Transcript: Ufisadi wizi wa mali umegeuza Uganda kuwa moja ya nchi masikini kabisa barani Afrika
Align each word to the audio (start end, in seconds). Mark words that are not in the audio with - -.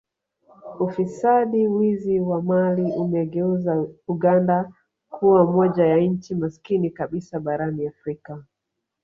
Ufisadi 0.79 1.67
wizi 1.67 2.19
wa 2.19 2.41
mali 2.41 2.83
umegeuza 2.91 3.87
Uganda 4.07 4.73
kuwa 5.09 5.45
moja 5.51 5.85
ya 5.87 5.97
nchi 5.97 6.35
masikini 6.35 6.89
kabisa 6.89 7.39
barani 7.39 7.87
Afrika 7.87 8.43